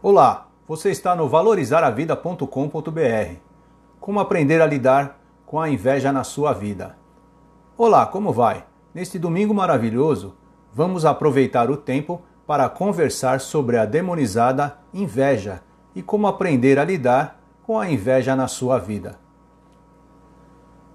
[0.00, 3.36] Olá, você está no valorizaravida.com.br.
[3.98, 6.96] Como aprender a lidar com a inveja na sua vida?
[7.76, 8.64] Olá, como vai?
[8.94, 10.36] Neste domingo maravilhoso,
[10.72, 15.62] vamos aproveitar o tempo para conversar sobre a demonizada inveja
[15.96, 19.18] e como aprender a lidar com a inveja na sua vida.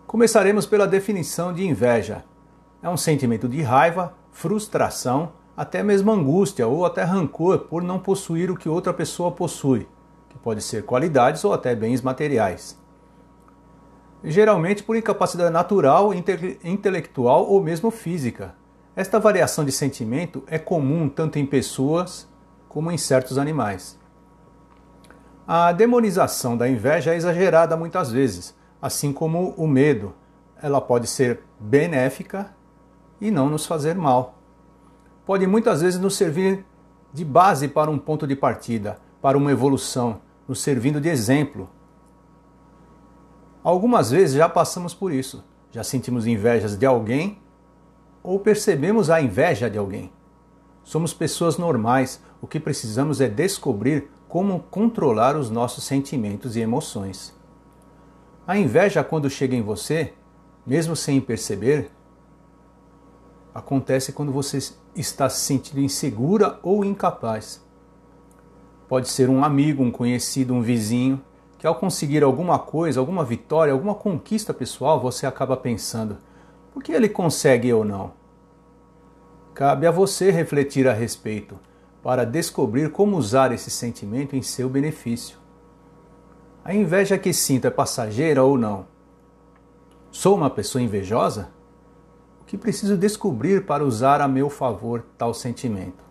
[0.08, 2.24] Começaremos pela definição de inveja.
[2.82, 8.50] É um sentimento de raiva, frustração, até mesmo angústia ou até rancor por não possuir
[8.50, 9.88] o que outra pessoa possui,
[10.30, 12.80] que pode ser qualidades ou até bens materiais.
[14.24, 18.56] Geralmente por incapacidade natural, inte intelectual ou mesmo física.
[18.96, 22.28] Esta variação de sentimento é comum tanto em pessoas
[22.70, 24.00] como em certos animais.
[25.46, 30.14] A demonização da inveja é exagerada muitas vezes, assim como o medo.
[30.62, 32.56] Ela pode ser benéfica
[33.20, 34.43] e não nos fazer mal.
[35.26, 36.66] Pode muitas vezes nos servir
[37.14, 41.70] de base para um ponto de partida, para uma evolução, nos servindo de exemplo.
[43.64, 47.40] Algumas vezes já passamos por isso, já sentimos invejas de alguém
[48.22, 50.12] ou percebemos a inveja de alguém.
[50.84, 57.34] Somos pessoas normais, o que precisamos é descobrir como controlar os nossos sentimentos e emoções.
[58.46, 60.14] A inveja, quando chega em você,
[60.66, 61.92] mesmo sem perceber,
[63.54, 64.60] acontece quando você
[64.96, 67.64] está se sentindo insegura ou incapaz.
[68.88, 71.22] Pode ser um amigo, um conhecido, um vizinho,
[71.58, 76.18] que ao conseguir alguma coisa, alguma vitória, alguma conquista pessoal, você acaba pensando:
[76.74, 78.12] por que ele consegue ou não?
[79.54, 81.60] Cabe a você refletir a respeito
[82.02, 85.38] para descobrir como usar esse sentimento em seu benefício.
[86.66, 88.86] A inveja que sinto é passageira ou não?
[90.12, 91.50] Sou uma pessoa invejosa?
[92.46, 96.04] Que preciso descobrir para usar a meu favor tal sentimento.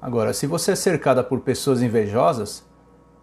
[0.00, 2.64] Agora, se você é cercada por pessoas invejosas,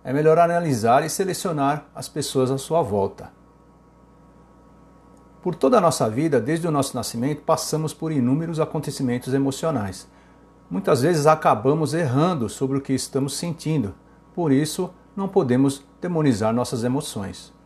[0.03, 3.31] é melhor analisar e selecionar as pessoas à sua volta.
[5.41, 10.07] Por toda a nossa vida, desde o nosso nascimento, passamos por inúmeros acontecimentos emocionais.
[10.69, 13.95] Muitas vezes acabamos errando sobre o que estamos sentindo,
[14.35, 17.56] por isso não podemos demonizar nossas emoções.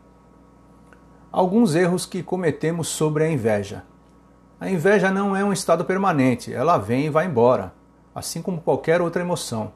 [1.31, 3.86] Alguns erros que cometemos sobre a inveja.
[4.59, 7.74] A inveja não é um estado permanente, ela vem e vai embora,
[8.14, 9.72] assim como qualquer outra emoção.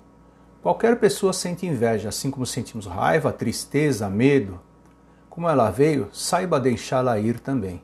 [0.62, 4.60] Qualquer pessoa sente inveja, assim como sentimos raiva, tristeza, medo.
[5.30, 7.82] Como ela veio, saiba deixá-la ir também.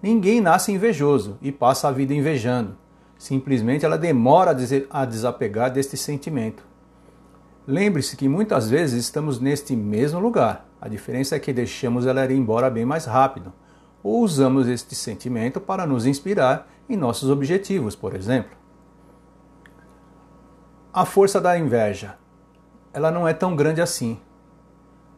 [0.00, 2.76] Ninguém nasce invejoso e passa a vida invejando.
[3.18, 4.56] Simplesmente ela demora
[4.88, 6.62] a desapegar deste sentimento.
[7.66, 12.30] Lembre-se que muitas vezes estamos neste mesmo lugar, a diferença é que deixamos ela ir
[12.30, 13.52] embora bem mais rápido,
[14.02, 18.56] ou usamos este sentimento para nos inspirar em nossos objetivos, por exemplo.
[20.92, 22.16] A força da inveja.
[22.92, 24.18] Ela não é tão grande assim.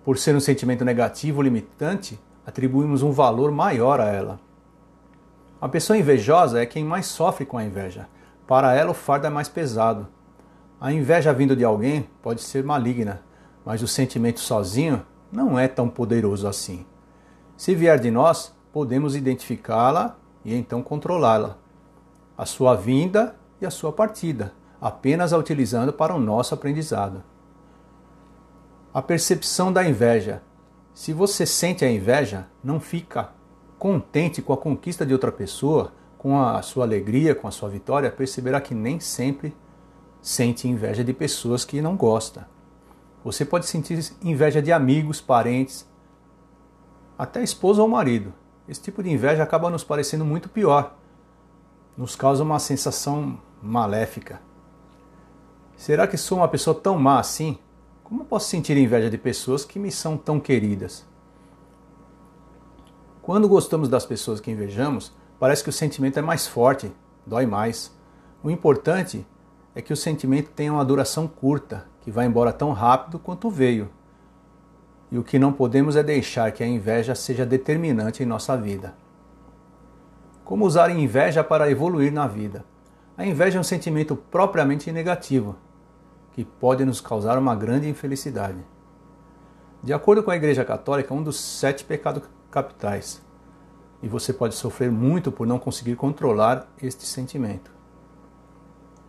[0.05, 4.41] Por ser um sentimento negativo limitante, atribuímos um valor maior a ela.
[5.61, 8.09] A pessoa invejosa é quem mais sofre com a inveja.
[8.49, 10.09] Para ela, o fardo é mais pesado.
[10.81, 13.23] A inveja vindo de alguém pode ser maligna,
[13.65, 16.85] mas o sentimento sozinho não é tão poderoso assim.
[17.57, 21.57] Se vier de nós, podemos identificá-la e então controlá-la.
[22.37, 27.23] A sua vinda e a sua partida, apenas a utilizando para o nosso aprendizado.
[28.93, 30.43] A percepção da inveja.
[30.93, 33.31] Se você sente a inveja, não fica
[33.79, 38.11] contente com a conquista de outra pessoa, com a sua alegria, com a sua vitória,
[38.11, 39.57] perceberá que nem sempre
[40.21, 42.52] sente inveja de pessoas que não gosta.
[43.25, 45.87] Você pode sentir inveja de amigos, parentes,
[47.17, 48.33] até esposa ou marido.
[48.69, 50.97] Esse tipo de inveja acaba nos parecendo muito pior.
[51.97, 54.41] Nos causa uma sensação maléfica.
[55.77, 57.59] Será que sou uma pessoa tão má assim?
[58.03, 61.05] Como posso sentir inveja de pessoas que me são tão queridas?
[63.23, 66.93] Quando gostamos das pessoas que invejamos, parece que o sentimento é mais forte,
[67.25, 67.97] dói mais.
[68.43, 69.25] O importante
[69.75, 73.89] é que o sentimento tenha uma duração curta, que vai embora tão rápido quanto veio.
[75.11, 78.95] E o que não podemos é deixar que a inveja seja determinante em nossa vida.
[80.45, 82.65] Como usar a inveja para evoluir na vida?
[83.17, 85.57] A inveja é um sentimento propriamente negativo,
[86.33, 88.59] que pode nos causar uma grande infelicidade.
[89.83, 93.23] De acordo com a Igreja Católica, é um dos sete pecados capitais,
[94.03, 97.71] e você pode sofrer muito por não conseguir controlar este sentimento.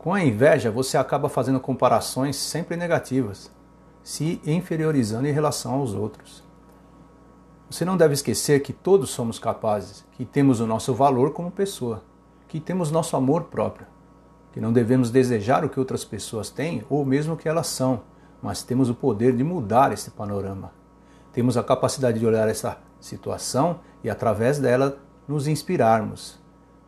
[0.03, 3.49] Com a inveja, você acaba fazendo comparações sempre negativas,
[4.03, 6.43] se inferiorizando em relação aos outros.
[7.69, 12.03] Você não deve esquecer que todos somos capazes, que temos o nosso valor como pessoa,
[12.49, 13.87] que temos nosso amor próprio.
[14.51, 18.01] que não devemos desejar o que outras pessoas têm ou mesmo o que elas são,
[18.41, 20.73] mas temos o poder de mudar esse panorama.
[21.31, 24.97] Temos a capacidade de olhar essa situação e, através dela,
[25.29, 26.42] nos inspirarmos.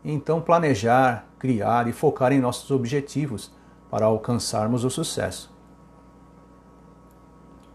[0.08, 3.52] Então, planejar, criar e focar em nossos objetivos
[3.90, 5.52] para alcançarmos o sucesso.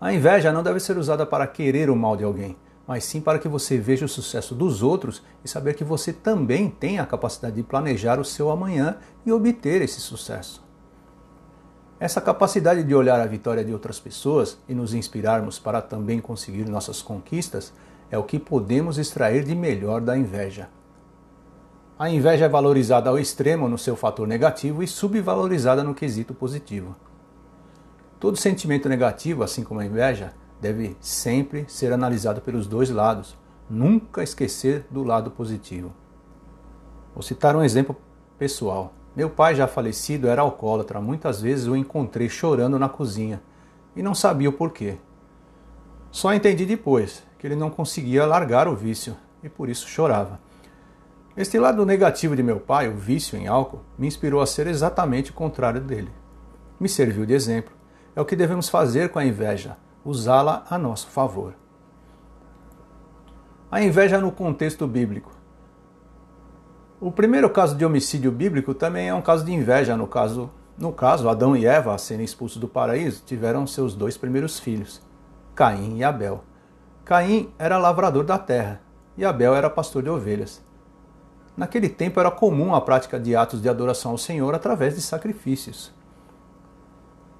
[0.01, 2.57] A inveja não deve ser usada para querer o mal de alguém,
[2.87, 6.71] mas sim para que você veja o sucesso dos outros e saber que você também
[6.71, 10.65] tem a capacidade de planejar o seu amanhã e obter esse sucesso.
[11.99, 16.69] Essa capacidade de olhar a vitória de outras pessoas e nos inspirarmos para também conseguir
[16.69, 17.73] nossas conquistas
[18.09, 20.69] é o que podemos extrair de melhor da inveja.
[22.01, 26.97] A inveja é valorizada ao extremo no seu fator negativo e subvalorizada no quesito positivo.
[28.19, 33.37] Todo sentimento negativo, assim como a inveja, deve sempre ser analisado pelos dois lados,
[33.69, 35.93] nunca esquecer do lado positivo.
[37.13, 37.95] Vou citar um exemplo
[38.39, 38.95] pessoal.
[39.15, 41.03] Meu pai, já falecido, era alcoólatra.
[41.03, 43.43] Muitas vezes o encontrei chorando na cozinha
[43.95, 44.97] e não sabia o porquê.
[46.11, 50.41] Só entendi depois que ele não conseguia largar o vício e por isso chorava.
[51.37, 55.31] Este lado negativo de meu pai, o vício em álcool, me inspirou a ser exatamente
[55.31, 56.11] o contrário dele.
[56.79, 57.73] Me serviu de exemplo.
[58.17, 61.55] É o que devemos fazer com a inveja usá-la a nosso favor.
[63.71, 65.31] A inveja no contexto bíblico.
[67.01, 69.97] O primeiro caso de homicídio bíblico também é um caso de inveja.
[69.97, 74.17] No caso, no caso, Adão e Eva, a serem expulsos do paraíso, tiveram seus dois
[74.17, 75.01] primeiros filhos,
[75.55, 76.43] Caim e Abel.
[77.05, 78.81] Caim era lavrador da terra
[79.17, 80.63] e Abel era pastor de ovelhas.
[81.57, 85.93] Naquele tempo era comum a prática de atos de adoração ao Senhor através de sacrifícios.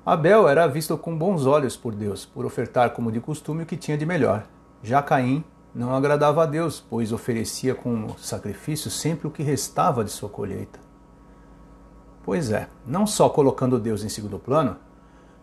[0.05, 3.77] Abel era visto com bons olhos por Deus, por ofertar como de costume o que
[3.77, 4.45] tinha de melhor.
[4.83, 10.11] Já Caim não agradava a Deus, pois oferecia como sacrifício sempre o que restava de
[10.11, 10.81] sua colheita.
[12.25, 14.77] Pois é, não só colocando Deus em segundo plano,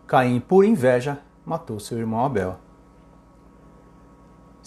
[0.06, 2.58] Caim, por inveja, matou seu irmão Abel.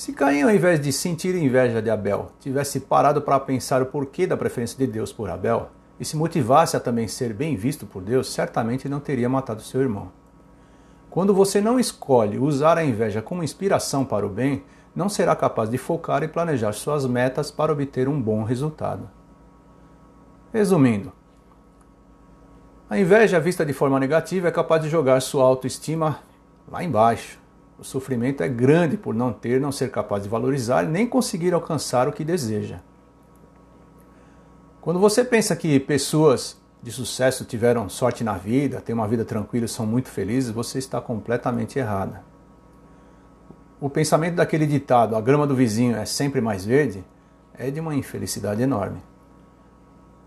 [0.01, 4.25] Se Caim, ao invés de sentir inveja de Abel, tivesse parado para pensar o porquê
[4.25, 5.69] da preferência de Deus por Abel,
[5.99, 9.79] e se motivasse a também ser bem visto por Deus, certamente não teria matado seu
[9.79, 10.11] irmão.
[11.07, 14.63] Quando você não escolhe usar a inveja como inspiração para o bem,
[14.95, 19.07] não será capaz de focar e planejar suas metas para obter um bom resultado.
[20.51, 21.13] Resumindo,
[22.89, 26.21] a inveja vista de forma negativa é capaz de jogar sua autoestima
[26.67, 27.40] lá embaixo.
[27.81, 32.07] O sofrimento é grande por não ter, não ser capaz de valorizar nem conseguir alcançar
[32.07, 32.77] o que deseja.
[34.79, 39.67] Quando você pensa que pessoas de sucesso tiveram sorte na vida, têm uma vida tranquila,
[39.67, 42.23] são muito felizes, você está completamente errada.
[43.79, 47.03] O pensamento daquele ditado, a grama do vizinho é sempre mais verde,
[47.55, 49.01] é de uma infelicidade enorme.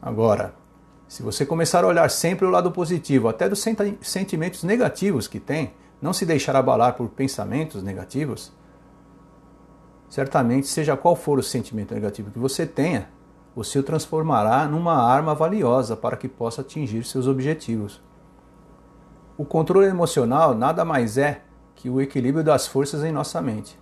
[0.03, 0.57] Agora,
[1.07, 3.65] se você começar a olhar sempre o lado positivo, até dos
[4.03, 5.73] sentimentos negativos que tem,
[6.05, 8.53] não se deixar abalar por pensamentos negativos,
[10.07, 13.09] certamente, seja qual for o sentimento negativo que você tenha,
[13.57, 18.03] você o transformará numa arma valiosa para que possa atingir seus objetivos.
[19.39, 21.41] O controle emocional nada mais é
[21.75, 23.81] que o equilíbrio das forças em nossa mente.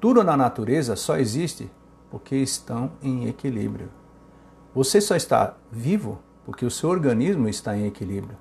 [0.00, 1.70] Tudo na natureza só existe
[2.10, 3.90] porque estão em equilíbrio.
[4.74, 8.38] Você só está vivo porque o seu organismo está em equilíbrio.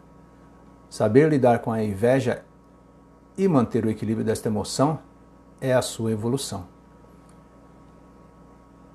[0.90, 2.46] Saber lidar com a inveja
[3.40, 5.00] e manter o equilíbrio desta emoção
[5.62, 6.68] é a sua evolução.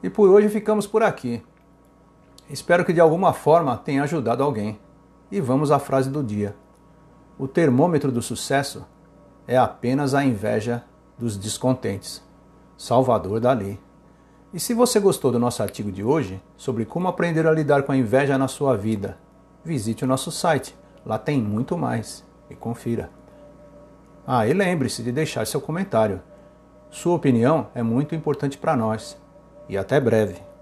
[0.03, 1.43] E por hoje ficamos por aqui.
[2.51, 4.79] Espero que de alguma forma tenha ajudado alguém.
[5.33, 6.55] E vamos à frase do dia.
[7.39, 8.85] O termômetro do sucesso
[9.49, 10.85] é apenas a inveja
[11.19, 12.23] dos descontentes.
[12.77, 13.81] Salvador Dali.
[14.53, 17.93] E se você gostou do nosso artigo de hoje sobre como aprender a lidar com
[17.93, 19.17] a inveja na sua vida,
[19.65, 20.77] visite o nosso site.
[21.05, 22.23] Lá tem muito mais.
[22.51, 23.24] E confira.
[24.27, 26.23] Ah, e lembre-se de deixar seu comentário.
[26.91, 29.21] Sua opinião é muito importante para nós.
[29.69, 30.54] E até breve.